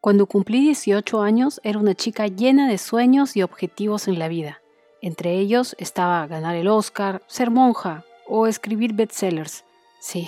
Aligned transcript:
Cuando 0.00 0.24
cumplí 0.24 0.62
18 0.62 1.20
años 1.20 1.60
era 1.62 1.78
una 1.78 1.94
chica 1.94 2.26
llena 2.26 2.70
de 2.70 2.78
sueños 2.78 3.36
y 3.36 3.42
objetivos 3.42 4.08
en 4.08 4.18
la 4.18 4.28
vida. 4.28 4.62
Entre 5.02 5.34
ellos 5.34 5.76
estaba 5.78 6.26
ganar 6.26 6.56
el 6.56 6.68
Oscar, 6.68 7.22
ser 7.26 7.50
monja 7.50 8.02
o 8.26 8.46
escribir 8.46 8.94
bestsellers. 8.94 9.62
Sí, 10.00 10.26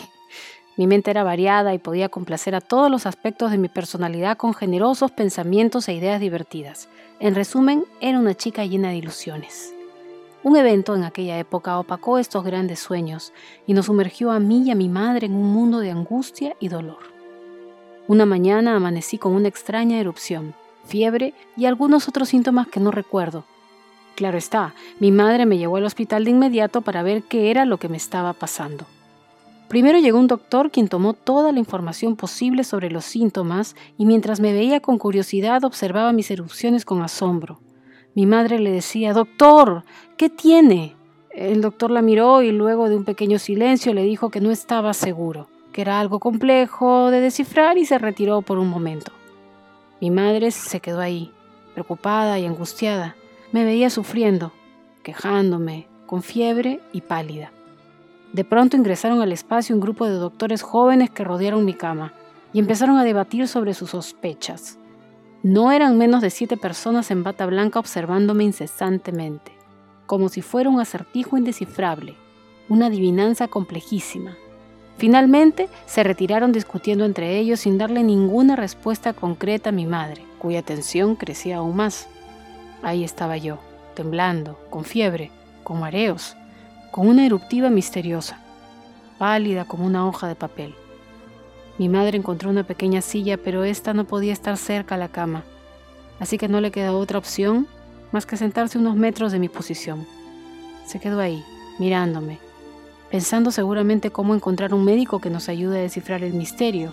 mi 0.76 0.86
mente 0.86 1.10
era 1.10 1.24
variada 1.24 1.72
y 1.72 1.78
podía 1.78 2.10
complacer 2.10 2.54
a 2.54 2.60
todos 2.60 2.90
los 2.90 3.06
aspectos 3.06 3.50
de 3.50 3.56
mi 3.56 3.68
personalidad 3.68 4.36
con 4.36 4.52
generosos 4.52 5.10
pensamientos 5.10 5.88
e 5.88 5.94
ideas 5.94 6.20
divertidas. 6.20 6.90
En 7.18 7.34
resumen, 7.34 7.86
era 8.02 8.18
una 8.18 8.34
chica 8.34 8.66
llena 8.66 8.90
de 8.90 8.96
ilusiones. 8.96 9.74
Un 10.42 10.58
evento 10.58 10.94
en 10.94 11.04
aquella 11.04 11.38
época 11.38 11.78
opacó 11.78 12.18
estos 12.18 12.44
grandes 12.44 12.78
sueños 12.78 13.32
y 13.66 13.72
nos 13.72 13.86
sumergió 13.86 14.32
a 14.32 14.38
mí 14.38 14.64
y 14.64 14.70
a 14.70 14.74
mi 14.74 14.90
madre 14.90 15.28
en 15.28 15.34
un 15.34 15.50
mundo 15.50 15.78
de 15.78 15.92
angustia 15.92 16.56
y 16.60 16.68
dolor. 16.68 17.11
Una 18.08 18.26
mañana 18.26 18.74
amanecí 18.74 19.16
con 19.16 19.32
una 19.32 19.46
extraña 19.46 20.00
erupción, 20.00 20.54
fiebre 20.84 21.34
y 21.56 21.66
algunos 21.66 22.08
otros 22.08 22.30
síntomas 22.30 22.66
que 22.66 22.80
no 22.80 22.90
recuerdo. 22.90 23.44
Claro 24.16 24.38
está, 24.38 24.74
mi 24.98 25.12
madre 25.12 25.46
me 25.46 25.56
llevó 25.56 25.76
al 25.76 25.84
hospital 25.84 26.24
de 26.24 26.32
inmediato 26.32 26.80
para 26.82 27.04
ver 27.04 27.22
qué 27.22 27.52
era 27.52 27.64
lo 27.64 27.78
que 27.78 27.88
me 27.88 27.96
estaba 27.96 28.32
pasando. 28.32 28.86
Primero 29.68 30.00
llegó 30.00 30.18
un 30.18 30.26
doctor 30.26 30.72
quien 30.72 30.88
tomó 30.88 31.14
toda 31.14 31.52
la 31.52 31.60
información 31.60 32.16
posible 32.16 32.64
sobre 32.64 32.90
los 32.90 33.04
síntomas 33.04 33.76
y 33.96 34.04
mientras 34.04 34.40
me 34.40 34.52
veía 34.52 34.80
con 34.80 34.98
curiosidad 34.98 35.62
observaba 35.64 36.12
mis 36.12 36.30
erupciones 36.32 36.84
con 36.84 37.02
asombro. 37.02 37.60
Mi 38.14 38.26
madre 38.26 38.58
le 38.58 38.72
decía, 38.72 39.12
Doctor, 39.12 39.84
¿qué 40.16 40.28
tiene? 40.28 40.96
El 41.30 41.60
doctor 41.60 41.92
la 41.92 42.02
miró 42.02 42.42
y 42.42 42.50
luego 42.50 42.88
de 42.88 42.96
un 42.96 43.04
pequeño 43.04 43.38
silencio 43.38 43.94
le 43.94 44.02
dijo 44.02 44.28
que 44.28 44.40
no 44.40 44.50
estaba 44.50 44.92
seguro 44.92 45.51
que 45.72 45.80
era 45.80 45.98
algo 45.98 46.20
complejo 46.20 47.10
de 47.10 47.20
descifrar 47.20 47.78
y 47.78 47.86
se 47.86 47.98
retiró 47.98 48.42
por 48.42 48.58
un 48.58 48.68
momento. 48.68 49.12
Mi 50.00 50.10
madre 50.10 50.50
se 50.50 50.80
quedó 50.80 51.00
ahí, 51.00 51.32
preocupada 51.74 52.38
y 52.38 52.46
angustiada. 52.46 53.16
Me 53.52 53.64
veía 53.64 53.90
sufriendo, 53.90 54.52
quejándome, 55.02 55.86
con 56.06 56.22
fiebre 56.22 56.80
y 56.92 57.00
pálida. 57.00 57.52
De 58.32 58.44
pronto 58.44 58.76
ingresaron 58.76 59.20
al 59.20 59.32
espacio 59.32 59.74
un 59.74 59.80
grupo 59.80 60.06
de 60.06 60.14
doctores 60.14 60.62
jóvenes 60.62 61.10
que 61.10 61.24
rodearon 61.24 61.64
mi 61.64 61.74
cama 61.74 62.12
y 62.52 62.58
empezaron 62.58 62.96
a 62.98 63.04
debatir 63.04 63.48
sobre 63.48 63.74
sus 63.74 63.90
sospechas. 63.90 64.78
No 65.42 65.72
eran 65.72 65.98
menos 65.98 66.22
de 66.22 66.30
siete 66.30 66.56
personas 66.56 67.10
en 67.10 67.24
bata 67.24 67.46
blanca 67.46 67.78
observándome 67.78 68.44
incesantemente, 68.44 69.52
como 70.06 70.28
si 70.28 70.40
fuera 70.40 70.70
un 70.70 70.80
acertijo 70.80 71.36
indescifrable, 71.36 72.14
una 72.68 72.86
adivinanza 72.86 73.48
complejísima. 73.48 74.36
Finalmente 75.02 75.68
se 75.84 76.04
retiraron 76.04 76.52
discutiendo 76.52 77.04
entre 77.04 77.36
ellos 77.36 77.58
sin 77.58 77.76
darle 77.76 78.04
ninguna 78.04 78.54
respuesta 78.54 79.12
concreta 79.12 79.70
a 79.70 79.72
mi 79.72 79.84
madre, 79.84 80.22
cuya 80.38 80.62
tensión 80.62 81.16
crecía 81.16 81.56
aún 81.56 81.74
más. 81.74 82.06
Ahí 82.84 83.02
estaba 83.02 83.36
yo, 83.36 83.58
temblando, 83.96 84.60
con 84.70 84.84
fiebre, 84.84 85.32
con 85.64 85.80
mareos, 85.80 86.36
con 86.92 87.08
una 87.08 87.26
eruptiva 87.26 87.68
misteriosa, 87.68 88.38
pálida 89.18 89.64
como 89.64 89.86
una 89.86 90.06
hoja 90.06 90.28
de 90.28 90.36
papel. 90.36 90.72
Mi 91.78 91.88
madre 91.88 92.16
encontró 92.16 92.50
una 92.50 92.62
pequeña 92.62 93.00
silla, 93.00 93.36
pero 93.36 93.64
ésta 93.64 93.94
no 93.94 94.04
podía 94.04 94.32
estar 94.32 94.56
cerca 94.56 94.94
a 94.94 94.98
la 94.98 95.08
cama, 95.08 95.42
así 96.20 96.38
que 96.38 96.46
no 96.46 96.60
le 96.60 96.70
quedó 96.70 96.96
otra 97.00 97.18
opción 97.18 97.66
más 98.12 98.24
que 98.24 98.36
sentarse 98.36 98.78
unos 98.78 98.94
metros 98.94 99.32
de 99.32 99.40
mi 99.40 99.48
posición. 99.48 100.06
Se 100.86 101.00
quedó 101.00 101.18
ahí, 101.18 101.42
mirándome, 101.80 102.38
pensando 103.12 103.50
seguramente 103.50 104.10
cómo 104.10 104.34
encontrar 104.34 104.72
un 104.72 104.86
médico 104.86 105.20
que 105.20 105.28
nos 105.28 105.50
ayude 105.50 105.78
a 105.78 105.82
descifrar 105.82 106.24
el 106.24 106.32
misterio 106.32 106.92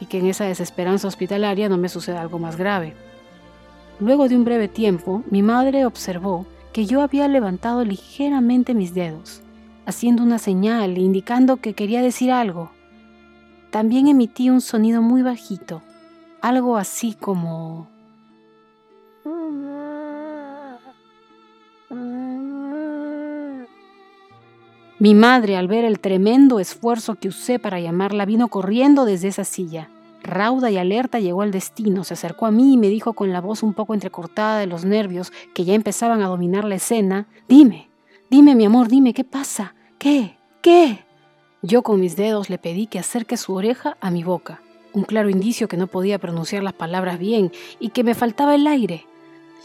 y 0.00 0.06
que 0.06 0.18
en 0.18 0.26
esa 0.28 0.46
desesperanza 0.46 1.08
hospitalaria 1.08 1.68
no 1.68 1.76
me 1.76 1.90
suceda 1.90 2.22
algo 2.22 2.38
más 2.38 2.56
grave. 2.56 2.94
Luego 4.00 4.30
de 4.30 4.36
un 4.36 4.46
breve 4.46 4.66
tiempo, 4.66 5.22
mi 5.30 5.42
madre 5.42 5.84
observó 5.84 6.46
que 6.72 6.86
yo 6.86 7.02
había 7.02 7.28
levantado 7.28 7.84
ligeramente 7.84 8.72
mis 8.72 8.94
dedos, 8.94 9.42
haciendo 9.84 10.22
una 10.22 10.38
señal 10.38 10.96
indicando 10.96 11.58
que 11.58 11.74
quería 11.74 12.00
decir 12.00 12.32
algo. 12.32 12.70
También 13.70 14.08
emití 14.08 14.48
un 14.48 14.62
sonido 14.62 15.02
muy 15.02 15.20
bajito, 15.20 15.82
algo 16.40 16.78
así 16.78 17.12
como... 17.12 17.88
Mi 24.98 25.14
madre, 25.14 25.58
al 25.58 25.68
ver 25.68 25.84
el 25.84 26.00
tremendo 26.00 26.58
esfuerzo 26.58 27.16
que 27.16 27.28
usé 27.28 27.58
para 27.58 27.78
llamarla, 27.80 28.24
vino 28.24 28.48
corriendo 28.48 29.04
desde 29.04 29.28
esa 29.28 29.44
silla. 29.44 29.90
Rauda 30.22 30.70
y 30.70 30.78
alerta 30.78 31.20
llegó 31.20 31.42
al 31.42 31.50
destino, 31.50 32.02
se 32.02 32.14
acercó 32.14 32.46
a 32.46 32.50
mí 32.50 32.72
y 32.72 32.76
me 32.78 32.88
dijo 32.88 33.12
con 33.12 33.30
la 33.30 33.42
voz 33.42 33.62
un 33.62 33.74
poco 33.74 33.92
entrecortada 33.92 34.58
de 34.58 34.66
los 34.66 34.86
nervios 34.86 35.32
que 35.54 35.66
ya 35.66 35.74
empezaban 35.74 36.22
a 36.22 36.28
dominar 36.28 36.64
la 36.64 36.76
escena, 36.76 37.26
Dime, 37.46 37.90
dime 38.30 38.54
mi 38.54 38.64
amor, 38.64 38.88
dime, 38.88 39.12
¿qué 39.12 39.22
pasa? 39.22 39.74
¿Qué? 39.98 40.38
¿Qué? 40.62 41.04
Yo 41.60 41.82
con 41.82 42.00
mis 42.00 42.16
dedos 42.16 42.48
le 42.48 42.56
pedí 42.56 42.86
que 42.86 42.98
acerque 42.98 43.36
su 43.36 43.52
oreja 43.52 43.98
a 44.00 44.10
mi 44.10 44.24
boca, 44.24 44.62
un 44.94 45.04
claro 45.04 45.28
indicio 45.28 45.68
que 45.68 45.76
no 45.76 45.88
podía 45.88 46.18
pronunciar 46.18 46.62
las 46.62 46.72
palabras 46.72 47.18
bien 47.18 47.52
y 47.80 47.90
que 47.90 48.02
me 48.02 48.14
faltaba 48.14 48.54
el 48.54 48.66
aire. 48.66 49.04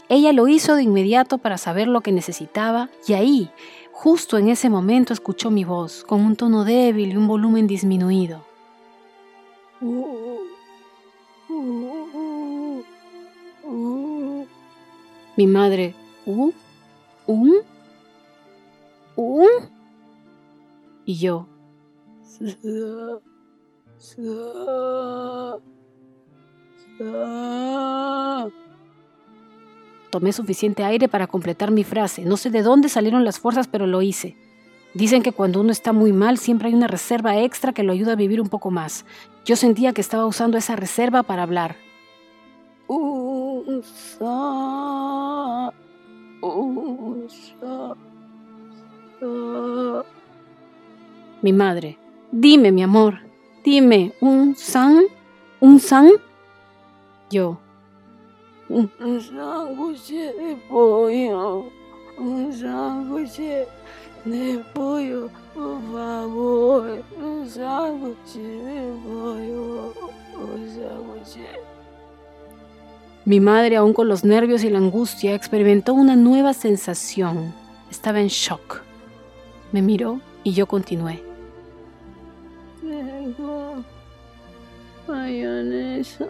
Ella 0.08 0.32
lo 0.32 0.46
hizo 0.46 0.74
de 0.74 0.82
inmediato 0.82 1.38
para 1.38 1.56
saber 1.56 1.88
lo 1.88 2.02
que 2.02 2.12
necesitaba 2.12 2.90
y 3.08 3.14
ahí, 3.14 3.50
Justo 3.92 4.38
en 4.38 4.48
ese 4.48 4.68
momento 4.70 5.12
escuchó 5.12 5.50
mi 5.50 5.64
voz, 5.64 6.02
con 6.02 6.22
un 6.22 6.34
tono 6.34 6.64
débil 6.64 7.12
y 7.12 7.16
un 7.16 7.28
volumen 7.28 7.66
disminuido. 7.66 8.44
Mi 15.36 15.46
madre, 15.46 15.94
¿un? 16.26 16.52
¿un? 17.26 17.52
Y 21.04 21.14
yo, 21.16 21.46
Tomé 30.12 30.34
suficiente 30.34 30.84
aire 30.84 31.08
para 31.08 31.26
completar 31.26 31.70
mi 31.70 31.84
frase. 31.84 32.26
No 32.26 32.36
sé 32.36 32.50
de 32.50 32.60
dónde 32.60 32.90
salieron 32.90 33.24
las 33.24 33.38
fuerzas, 33.38 33.66
pero 33.66 33.86
lo 33.86 34.02
hice. 34.02 34.36
Dicen 34.92 35.22
que 35.22 35.32
cuando 35.32 35.58
uno 35.58 35.72
está 35.72 35.94
muy 35.94 36.12
mal 36.12 36.36
siempre 36.36 36.68
hay 36.68 36.74
una 36.74 36.86
reserva 36.86 37.38
extra 37.38 37.72
que 37.72 37.82
lo 37.82 37.94
ayuda 37.94 38.12
a 38.12 38.16
vivir 38.16 38.38
un 38.38 38.50
poco 38.50 38.70
más. 38.70 39.06
Yo 39.46 39.56
sentía 39.56 39.94
que 39.94 40.02
estaba 40.02 40.26
usando 40.26 40.58
esa 40.58 40.76
reserva 40.76 41.22
para 41.22 41.44
hablar. 41.44 41.76
Mi 51.40 51.52
madre. 51.54 51.98
Dime, 52.30 52.70
mi 52.70 52.82
amor. 52.82 53.20
Dime, 53.64 54.12
¿un 54.20 54.56
san? 54.56 55.04
¿Un 55.58 55.80
san? 55.80 56.10
Yo. 57.30 57.58
Un 58.72 59.20
sándwich 59.20 60.08
de 60.08 60.56
pollo. 60.66 61.66
Un 62.16 62.50
sándwich 62.50 63.38
de 64.24 64.64
pollo, 64.72 65.28
por 65.54 65.78
favor. 65.92 67.02
Un 67.22 67.46
sándwich 67.46 68.34
de 68.34 68.94
pollo. 69.04 69.92
Un 70.40 70.66
sándwich. 70.68 71.46
Mi 73.26 73.40
madre, 73.40 73.76
aún 73.76 73.92
con 73.92 74.08
los 74.08 74.24
nervios 74.24 74.64
y 74.64 74.70
la 74.70 74.78
angustia, 74.78 75.34
experimentó 75.34 75.92
una 75.92 76.16
nueva 76.16 76.54
sensación. 76.54 77.52
Estaba 77.90 78.20
en 78.20 78.28
shock. 78.28 78.80
Me 79.72 79.82
miró 79.82 80.18
y 80.44 80.54
yo 80.54 80.66
continué. 80.66 81.22
Tengo 82.80 83.84
mayonesa. 85.06 86.26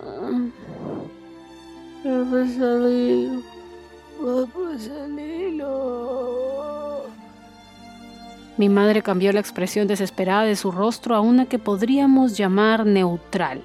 Mi 8.58 8.68
madre 8.68 9.02
cambió 9.02 9.32
la 9.32 9.38
expresión 9.38 9.86
desesperada 9.86 10.42
de 10.42 10.56
su 10.56 10.72
rostro 10.72 11.14
a 11.14 11.20
una 11.20 11.46
que 11.46 11.60
podríamos 11.60 12.36
llamar 12.36 12.84
neutral. 12.86 13.62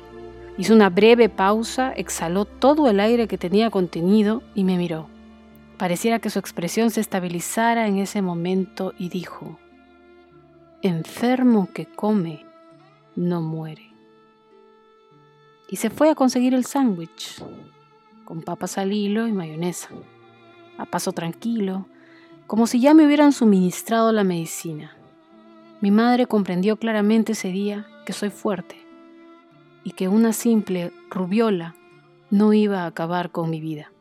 Hizo 0.57 0.75
una 0.75 0.89
breve 0.89 1.29
pausa, 1.29 1.91
exhaló 1.93 2.45
todo 2.45 2.89
el 2.89 2.99
aire 2.99 3.27
que 3.27 3.39
tenía 3.39 3.71
contenido 3.71 4.43
y 4.53 4.63
me 4.63 4.77
miró. 4.77 5.07
Pareciera 5.77 6.19
que 6.19 6.29
su 6.29 6.37
expresión 6.37 6.91
se 6.91 7.01
estabilizara 7.01 7.87
en 7.87 7.97
ese 7.97 8.21
momento 8.21 8.93
y 8.99 9.09
dijo, 9.09 9.57
enfermo 10.83 11.69
que 11.73 11.87
come, 11.87 12.45
no 13.15 13.41
muere. 13.41 13.91
Y 15.69 15.77
se 15.77 15.89
fue 15.89 16.11
a 16.11 16.15
conseguir 16.15 16.53
el 16.53 16.65
sándwich 16.65 17.41
con 18.27 18.41
papas 18.41 18.77
al 18.77 18.91
hilo 18.91 19.25
y 19.25 19.31
mayonesa, 19.31 19.87
a 20.77 20.85
paso 20.85 21.13
tranquilo, 21.13 21.85
como 22.45 22.67
si 22.67 22.81
ya 22.81 22.93
me 22.93 23.05
hubieran 23.05 23.31
suministrado 23.31 24.11
la 24.11 24.25
medicina. 24.25 24.97
Mi 25.79 25.91
madre 25.91 26.25
comprendió 26.25 26.75
claramente 26.75 27.31
ese 27.31 27.53
día 27.53 27.87
que 28.05 28.11
soy 28.11 28.29
fuerte 28.29 28.85
y 29.85 29.91
que 29.91 30.09
una 30.09 30.33
simple 30.33 30.91
rubiola 31.09 31.73
no 32.29 32.51
iba 32.51 32.81
a 32.81 32.87
acabar 32.87 33.31
con 33.31 33.49
mi 33.49 33.61
vida. 33.61 33.93